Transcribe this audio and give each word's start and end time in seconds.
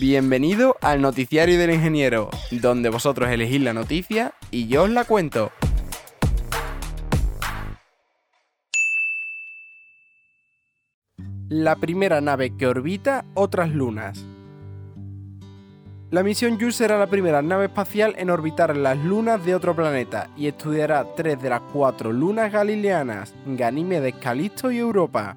Bienvenido 0.00 0.76
al 0.80 1.02
Noticiario 1.02 1.58
del 1.58 1.72
Ingeniero, 1.72 2.30
donde 2.52 2.88
vosotros 2.88 3.30
elegís 3.30 3.60
la 3.60 3.74
noticia 3.74 4.32
y 4.52 4.68
yo 4.68 4.84
os 4.84 4.90
la 4.90 5.04
cuento. 5.04 5.50
La 11.48 11.74
primera 11.74 12.20
nave 12.20 12.56
que 12.56 12.68
orbita 12.68 13.24
otras 13.34 13.70
lunas. 13.70 14.24
La 16.12 16.22
misión 16.22 16.60
JUICE 16.60 16.78
será 16.78 16.96
la 16.96 17.08
primera 17.08 17.42
nave 17.42 17.64
espacial 17.64 18.14
en 18.18 18.30
orbitar 18.30 18.76
las 18.76 18.96
lunas 18.98 19.44
de 19.44 19.56
otro 19.56 19.74
planeta 19.74 20.30
y 20.36 20.46
estudiará 20.46 21.06
tres 21.16 21.42
de 21.42 21.50
las 21.50 21.62
cuatro 21.72 22.12
lunas 22.12 22.52
galileanas, 22.52 23.34
Ganímedes, 23.46 24.14
Calisto 24.14 24.70
y 24.70 24.78
Europa. 24.78 25.36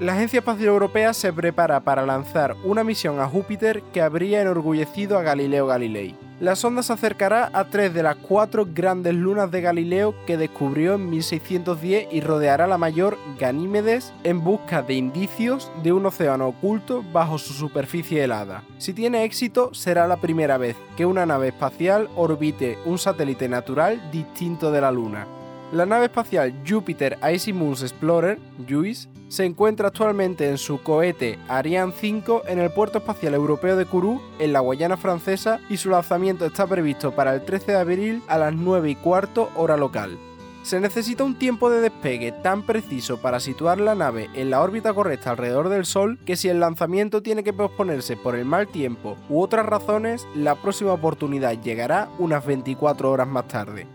La 0.00 0.14
Agencia 0.14 0.40
Espacial 0.40 0.70
Europea 0.70 1.14
se 1.14 1.32
prepara 1.32 1.78
para 1.78 2.04
lanzar 2.04 2.56
una 2.64 2.82
misión 2.82 3.20
a 3.20 3.28
Júpiter 3.28 3.80
que 3.92 4.02
habría 4.02 4.42
enorgullecido 4.42 5.16
a 5.16 5.22
Galileo 5.22 5.68
Galilei. 5.68 6.16
La 6.40 6.56
sonda 6.56 6.82
se 6.82 6.92
acercará 6.92 7.48
a 7.54 7.68
tres 7.70 7.94
de 7.94 8.02
las 8.02 8.16
cuatro 8.16 8.66
grandes 8.68 9.14
lunas 9.14 9.52
de 9.52 9.60
Galileo 9.60 10.16
que 10.26 10.36
descubrió 10.36 10.94
en 10.94 11.10
1610 11.10 12.08
y 12.10 12.20
rodeará 12.22 12.66
la 12.66 12.76
mayor 12.76 13.16
Ganímedes 13.38 14.12
en 14.24 14.42
busca 14.42 14.82
de 14.82 14.94
indicios 14.94 15.70
de 15.84 15.92
un 15.92 16.04
océano 16.06 16.48
oculto 16.48 17.04
bajo 17.12 17.38
su 17.38 17.52
superficie 17.52 18.24
helada. 18.24 18.64
Si 18.78 18.94
tiene 18.94 19.22
éxito, 19.22 19.72
será 19.74 20.08
la 20.08 20.16
primera 20.16 20.58
vez 20.58 20.74
que 20.96 21.06
una 21.06 21.24
nave 21.24 21.48
espacial 21.48 22.10
orbite 22.16 22.78
un 22.84 22.98
satélite 22.98 23.48
natural 23.48 24.10
distinto 24.10 24.72
de 24.72 24.80
la 24.80 24.90
Luna. 24.90 25.28
La 25.74 25.86
nave 25.86 26.04
espacial 26.04 26.54
Jupiter 26.64 27.18
Icy 27.34 27.52
Moons 27.52 27.82
Explorer, 27.82 28.38
JUICE, 28.68 29.08
se 29.26 29.44
encuentra 29.44 29.88
actualmente 29.88 30.48
en 30.48 30.56
su 30.56 30.80
cohete 30.80 31.36
Ariane 31.48 31.92
5 31.92 32.44
en 32.46 32.60
el 32.60 32.70
puerto 32.70 32.98
espacial 32.98 33.34
europeo 33.34 33.74
de 33.74 33.84
Kourou, 33.84 34.20
en 34.38 34.52
la 34.52 34.60
Guayana 34.60 34.96
francesa, 34.96 35.58
y 35.68 35.76
su 35.76 35.90
lanzamiento 35.90 36.46
está 36.46 36.68
previsto 36.68 37.10
para 37.16 37.34
el 37.34 37.44
13 37.44 37.72
de 37.72 37.78
abril 37.78 38.22
a 38.28 38.38
las 38.38 38.54
9 38.54 38.88
y 38.88 38.94
cuarto 38.94 39.50
hora 39.56 39.76
local. 39.76 40.16
Se 40.62 40.78
necesita 40.78 41.24
un 41.24 41.40
tiempo 41.40 41.68
de 41.68 41.80
despegue 41.80 42.30
tan 42.30 42.62
preciso 42.62 43.20
para 43.20 43.40
situar 43.40 43.80
la 43.80 43.96
nave 43.96 44.30
en 44.34 44.50
la 44.50 44.60
órbita 44.60 44.94
correcta 44.94 45.32
alrededor 45.32 45.70
del 45.70 45.86
Sol 45.86 46.20
que 46.24 46.36
si 46.36 46.48
el 46.48 46.60
lanzamiento 46.60 47.20
tiene 47.20 47.42
que 47.42 47.52
posponerse 47.52 48.16
por 48.16 48.36
el 48.36 48.44
mal 48.44 48.68
tiempo 48.68 49.16
u 49.28 49.40
otras 49.40 49.66
razones, 49.66 50.24
la 50.36 50.54
próxima 50.54 50.92
oportunidad 50.92 51.60
llegará 51.60 52.08
unas 52.20 52.46
24 52.46 53.10
horas 53.10 53.26
más 53.26 53.48
tarde. 53.48 53.88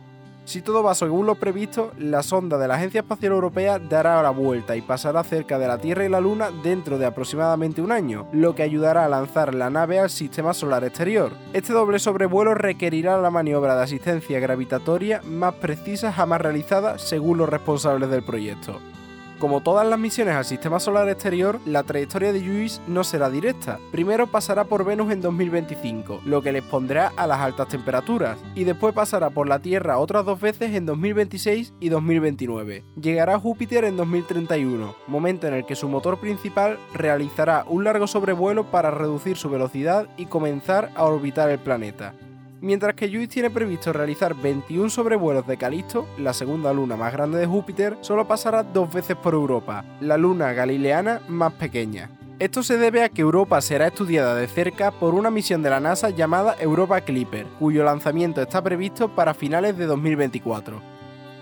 Si 0.50 0.64
todo 0.64 0.82
va 0.82 0.96
según 0.96 1.28
lo 1.28 1.36
previsto, 1.36 1.92
la 2.00 2.24
sonda 2.24 2.58
de 2.58 2.68
la 2.68 2.74
Agencia 2.74 3.02
Espacial 3.02 3.34
Europea 3.34 3.78
dará 3.78 4.24
la 4.24 4.32
vuelta 4.32 4.76
y 4.76 4.82
pasará 4.82 5.24
cerca 5.24 5.60
de 5.60 5.68
la 5.68 5.78
Tierra 5.78 6.06
y 6.06 6.10
la 6.10 6.20
Luna 6.20 6.50
dentro 6.64 6.98
de 6.98 7.06
aproximadamente 7.06 7.84
un 7.84 7.92
año, 7.92 8.28
lo 8.32 8.56
que 8.56 8.64
ayudará 8.64 9.06
a 9.06 9.10
lanzar 9.10 9.54
la 9.54 9.70
nave 9.70 10.00
al 10.00 10.10
sistema 10.10 10.56
solar 10.56 10.84
exterior. 10.84 11.34
Este 11.54 11.72
doble 11.72 12.00
sobrevuelo 12.00 12.56
requerirá 12.56 13.20
la 13.20 13.30
maniobra 13.30 13.76
de 13.76 13.84
asistencia 13.84 14.40
gravitatoria 14.40 15.22
más 15.24 15.54
precisa 15.54 16.12
jamás 16.12 16.42
realizada 16.42 16.98
según 16.98 17.38
los 17.38 17.48
responsables 17.48 18.10
del 18.10 18.24
proyecto. 18.24 18.80
Como 19.40 19.62
todas 19.62 19.88
las 19.88 19.98
misiones 19.98 20.36
al 20.36 20.44
sistema 20.44 20.82
solar 20.82 21.08
exterior, 21.08 21.62
la 21.66 21.84
trayectoria 21.84 22.34
de 22.34 22.42
JUICE 22.42 22.82
no 22.88 23.06
será 23.06 23.30
directa. 23.30 23.80
Primero 23.90 24.28
pasará 24.28 24.66
por 24.66 24.84
Venus 24.84 25.14
en 25.14 25.22
2025, 25.22 26.24
lo 26.26 26.42
que 26.42 26.52
les 26.52 26.62
pondrá 26.62 27.14
a 27.16 27.26
las 27.26 27.40
altas 27.40 27.70
temperaturas, 27.70 28.38
y 28.54 28.66
después 28.66 28.94
pasará 28.94 29.30
por 29.30 29.48
la 29.48 29.60
Tierra 29.60 29.98
otras 29.98 30.26
dos 30.26 30.42
veces 30.42 30.76
en 30.76 30.86
2026 30.86 31.74
y 31.80 31.88
2029. 31.88 32.84
Llegará 33.02 33.36
a 33.36 33.40
Júpiter 33.40 33.86
en 33.86 33.96
2031, 33.96 34.94
momento 35.08 35.48
en 35.48 35.54
el 35.54 35.66
que 35.66 35.76
su 35.76 35.88
motor 35.88 36.20
principal 36.20 36.78
realizará 36.94 37.64
un 37.66 37.86
largo 37.86 38.08
sobrevuelo 38.08 38.66
para 38.66 38.92
reducir 38.92 39.38
su 39.38 39.50
velocidad 39.50 40.10
y 40.18 40.26
comenzar 40.26 40.92
a 40.96 41.06
orbitar 41.06 41.50
el 41.50 41.60
planeta 41.60 42.14
mientras 42.62 42.96
que 42.96 43.10
JUICE 43.10 43.28
tiene 43.28 43.50
previsto 43.50 43.94
realizar 43.94 44.36
21 44.36 44.90
sobrevuelos 44.90 45.48
de 45.48 45.58
Calisto, 45.58 46.08
la 46.18 46.34
segunda 46.34 46.74
luna 46.74 46.96
más 46.96 47.14
grande 47.14 47.40
de 47.40 47.46
Júpiter, 47.46 47.98
solo 48.02 48.28
pasará 48.28 48.64
dos 48.64 48.94
veces 48.94 49.16
por 49.18 49.34
Europa, 49.34 49.86
la 50.02 50.18
luna 50.18 50.54
galileana 50.54 51.22
más 51.28 51.54
pequeña. 51.54 52.10
Esto 52.40 52.64
se 52.64 52.78
debe 52.78 53.04
a 53.04 53.10
que 53.10 53.22
Europa 53.22 53.60
será 53.60 53.88
estudiada 53.88 54.34
de 54.34 54.48
cerca 54.48 54.92
por 54.92 55.14
una 55.14 55.30
misión 55.30 55.62
de 55.62 55.70
la 55.70 55.82
NASA 55.82 56.10
llamada 56.10 56.56
Europa 56.60 57.02
Clipper, 57.02 57.46
cuyo 57.60 57.84
lanzamiento 57.84 58.42
está 58.42 58.64
previsto 58.64 59.14
para 59.14 59.34
finales 59.34 59.78
de 59.78 59.86
2024. 59.86 60.99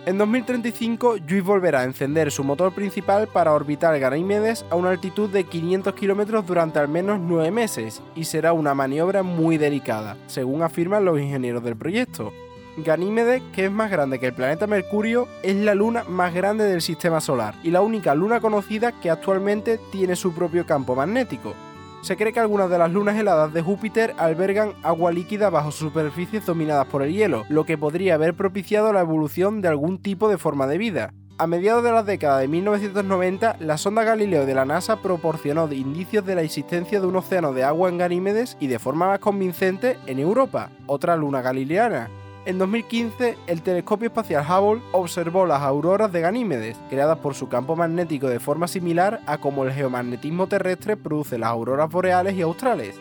En 0.07 0.18
2035, 0.18 1.18
JUICE 1.28 1.41
volverá 1.41 1.81
a 1.81 1.84
encender 1.84 2.31
su 2.31 2.41
motor 2.41 2.73
principal 2.73 3.28
para 3.28 3.51
orbitar 3.51 4.00
Ganímedes 4.00 4.66
a 4.69 4.78
una 4.78 4.91
altitud 4.91 5.29
de 5.29 5.44
500 5.44 5.94
kilómetros 5.95 6.47
durante 6.47 6.79
al 6.79 6.88
menos 6.88 7.19
9 7.19 7.51
meses, 7.51 8.01
y 8.16 8.23
será 8.23 8.53
una 8.53 8.73
maniobra 8.73 9.22
muy 9.22 9.57
delicada, 9.57 10.16
según 10.28 10.62
afirman 10.62 11.03
los 11.03 11.19
ingenieros 11.19 11.62
del 11.62 11.75
proyecto. 11.75 12.31
Ganímedes, 12.78 13.44
que 13.51 13.66
es 13.66 13.72
más 13.72 13.91
grande 13.91 14.18
que 14.18 14.28
el 14.28 14.34
planeta 14.34 14.66
Mercurio, 14.66 15.28
es 15.44 15.57
la 15.57 15.75
luna 15.75 16.06
más 16.07 16.34
grande 16.34 16.63
del 16.63 16.81
sistema 16.81 17.19
solar 17.19 17.56
y 17.62 17.72
la 17.72 17.81
única 17.81 18.16
luna 18.16 18.39
conocida 18.39 18.94
que 18.94 19.09
actualmente 19.09 19.78
tiene 19.91 20.16
su 20.16 20.34
propio 20.34 20.66
campo 20.66 20.95
magnético, 20.95 21.53
se 22.02 22.16
cree 22.16 22.34
que 22.34 22.40
algunas 22.40 22.69
de 22.69 22.78
las 22.78 22.91
lunas 22.91 23.18
heladas 23.18 23.53
de 23.53 23.62
Júpiter 23.62 24.13
albergan 24.18 24.74
agua 24.84 25.12
líquida 25.12 25.50
bajo 25.50 25.72
superficies 25.72 26.46
dominadas 26.46 26.88
por 26.88 27.03
el 27.03 27.13
hielo, 27.13 27.46
lo 27.50 27.66
que 27.66 27.78
podría 27.78 28.16
haber 28.16 28.34
propiciado 28.34 28.94
la 28.94 29.02
evolución 29.02 29.62
de 29.62 29.68
algún 29.68 29.97
tipo 29.97 30.30
de 30.30 30.38
forma 30.38 30.68
de 30.68 30.78
vida. 30.78 31.13
A 31.40 31.46
mediados 31.46 31.84
de 31.84 31.91
la 31.91 32.02
década 32.02 32.40
de 32.40 32.47
1990, 32.47 33.57
la 33.59 33.78
sonda 33.78 34.03
Galileo 34.03 34.47
de 34.47 34.56
la 34.56 34.66
NASA 34.66 35.02
proporcionó 35.03 35.72
indicios 35.72 36.25
de 36.25 36.34
la 36.34 36.41
existencia 36.41 37.00
de 37.00 37.06
un 37.06 37.16
océano 37.16 37.53
de 37.53 37.63
agua 37.63 37.90
en 37.90 38.00
Ganímedes 38.00 38.57
y 38.59 38.66
de 38.66 38.80
forma 38.80 39.07
más 39.07 39.19
convincente 39.19 39.97
en 40.07 40.18
Europa, 40.18 40.72
otra 40.88 41.16
luna 41.16 41.44
galileana. 41.44 42.09
En 42.47 42.58
2015, 42.59 43.38
el 43.47 43.62
telescopio 43.62 44.08
espacial 44.08 44.46
Hubble 44.50 44.81
observó 44.94 45.46
las 45.46 45.62
auroras 45.63 46.13
de 46.13 46.22
Ganímedes, 46.22 46.78
creadas 46.90 47.18
por 47.18 47.35
su 47.35 47.50
campo 47.50 47.75
magnético 47.75 48.30
de 48.30 48.40
forma 48.40 48.69
similar 48.69 49.19
a 49.25 49.38
como 49.38 49.66
el 49.66 49.74
geomagnetismo 49.74 50.47
terrestre 50.47 50.96
produce 50.96 51.38
las 51.38 51.50
auroras 51.50 51.91
boreales 51.91 52.36
y 52.36 52.41
australes. 52.44 52.96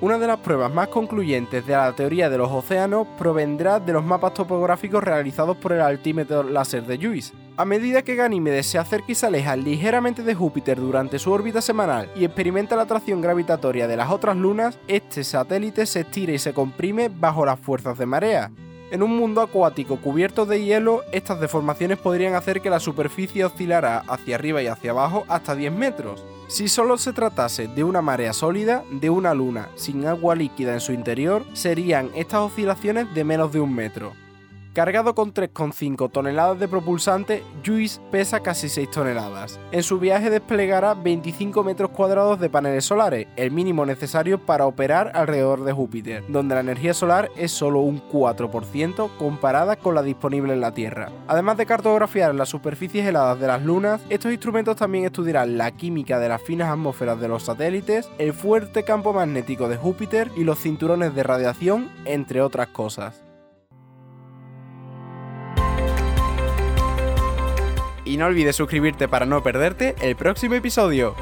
Una 0.00 0.18
de 0.18 0.26
las 0.26 0.40
pruebas 0.40 0.74
más 0.74 0.88
concluyentes 0.88 1.64
de 1.64 1.74
la 1.74 1.92
teoría 1.92 2.28
de 2.28 2.38
los 2.38 2.50
océanos 2.50 3.06
provendrá 3.16 3.78
de 3.78 3.92
los 3.92 4.04
mapas 4.04 4.34
topográficos 4.34 5.04
realizados 5.04 5.56
por 5.58 5.74
el 5.74 5.80
altímetro 5.80 6.42
láser 6.42 6.84
de 6.84 6.98
JUICE. 6.98 7.34
A 7.56 7.64
medida 7.64 8.02
que 8.02 8.16
Ganímedes 8.16 8.66
se 8.66 8.78
acerca 8.78 9.12
y 9.12 9.14
se 9.14 9.26
aleja 9.26 9.54
ligeramente 9.54 10.24
de 10.24 10.34
Júpiter 10.34 10.76
durante 10.80 11.20
su 11.20 11.30
órbita 11.30 11.60
semanal 11.60 12.10
y 12.16 12.24
experimenta 12.24 12.74
la 12.74 12.82
atracción 12.82 13.20
gravitatoria 13.20 13.86
de 13.86 13.96
las 13.96 14.10
otras 14.10 14.36
lunas, 14.36 14.76
este 14.88 15.22
satélite 15.22 15.86
se 15.86 16.00
estira 16.00 16.32
y 16.32 16.38
se 16.40 16.52
comprime 16.52 17.08
bajo 17.08 17.46
las 17.46 17.60
fuerzas 17.60 17.96
de 17.96 18.06
marea, 18.06 18.50
en 18.90 19.02
un 19.02 19.16
mundo 19.16 19.40
acuático 19.40 19.96
cubierto 19.96 20.46
de 20.46 20.64
hielo, 20.64 21.02
estas 21.12 21.40
deformaciones 21.40 21.98
podrían 21.98 22.34
hacer 22.34 22.60
que 22.60 22.70
la 22.70 22.80
superficie 22.80 23.44
oscilara 23.44 24.02
hacia 24.08 24.36
arriba 24.36 24.62
y 24.62 24.66
hacia 24.66 24.92
abajo 24.92 25.24
hasta 25.28 25.54
10 25.54 25.72
metros. 25.72 26.24
Si 26.48 26.68
solo 26.68 26.96
se 26.96 27.12
tratase 27.12 27.68
de 27.68 27.84
una 27.84 28.00
marea 28.00 28.32
sólida, 28.32 28.82
de 28.90 29.10
una 29.10 29.34
luna 29.34 29.68
sin 29.74 30.06
agua 30.06 30.34
líquida 30.34 30.72
en 30.72 30.80
su 30.80 30.92
interior, 30.92 31.44
serían 31.52 32.10
estas 32.14 32.40
oscilaciones 32.40 33.12
de 33.14 33.24
menos 33.24 33.52
de 33.52 33.60
un 33.60 33.74
metro. 33.74 34.14
Cargado 34.78 35.12
con 35.12 35.34
3,5 35.34 36.08
toneladas 36.12 36.60
de 36.60 36.68
propulsante, 36.68 37.42
JUICE 37.64 38.00
pesa 38.12 38.38
casi 38.44 38.68
6 38.68 38.88
toneladas. 38.92 39.58
En 39.72 39.82
su 39.82 39.98
viaje 39.98 40.30
desplegará 40.30 40.94
25 40.94 41.64
metros 41.64 41.90
cuadrados 41.90 42.38
de 42.38 42.48
paneles 42.48 42.84
solares, 42.84 43.26
el 43.34 43.50
mínimo 43.50 43.84
necesario 43.84 44.38
para 44.38 44.66
operar 44.66 45.10
alrededor 45.16 45.64
de 45.64 45.72
Júpiter, 45.72 46.22
donde 46.28 46.54
la 46.54 46.60
energía 46.60 46.94
solar 46.94 47.28
es 47.36 47.50
solo 47.50 47.80
un 47.80 48.00
4% 48.08 49.10
comparada 49.18 49.74
con 49.74 49.96
la 49.96 50.02
disponible 50.04 50.52
en 50.52 50.60
la 50.60 50.74
Tierra. 50.74 51.10
Además 51.26 51.56
de 51.56 51.66
cartografiar 51.66 52.32
las 52.36 52.48
superficies 52.48 53.04
heladas 53.04 53.40
de 53.40 53.48
las 53.48 53.64
lunas, 53.64 54.00
estos 54.10 54.30
instrumentos 54.30 54.76
también 54.76 55.06
estudiarán 55.06 55.58
la 55.58 55.72
química 55.72 56.20
de 56.20 56.28
las 56.28 56.42
finas 56.42 56.70
atmósferas 56.70 57.20
de 57.20 57.26
los 57.26 57.42
satélites, 57.42 58.08
el 58.18 58.32
fuerte 58.32 58.84
campo 58.84 59.12
magnético 59.12 59.68
de 59.68 59.76
Júpiter 59.76 60.30
y 60.36 60.44
los 60.44 60.60
cinturones 60.60 61.16
de 61.16 61.24
radiación, 61.24 61.90
entre 62.04 62.42
otras 62.42 62.68
cosas. 62.68 63.27
Y 68.08 68.16
no 68.16 68.24
olvides 68.24 68.56
suscribirte 68.56 69.06
para 69.06 69.26
no 69.26 69.42
perderte 69.42 69.94
el 70.00 70.16
próximo 70.16 70.54
episodio. 70.54 71.14